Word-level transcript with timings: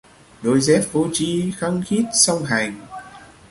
Đôi 0.41 0.61
dép 0.61 0.81
vô 0.91 1.05
tri 1.13 1.51
khăng 1.57 1.81
khít 1.87 2.05
song 2.13 2.43
hành 2.43 2.85